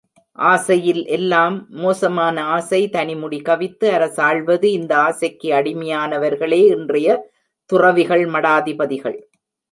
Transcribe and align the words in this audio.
ஆசையில் 0.37 1.01
எல்லாம் 1.05 1.57
மோசமான 1.81 2.43
ஆசை 2.45 2.79
தனிமுடி 2.91 3.39
கவித்து 3.41 3.87
அரசாள்வது 3.89 4.63
இந்த 4.63 4.97
ஆசைக்கு 4.97 5.49
அடிமையானவர்களே 5.51 6.61
இன்றைய 6.67 7.09
துறவிகள் 7.65 8.25
மடாதிபதிகள். 8.25 9.19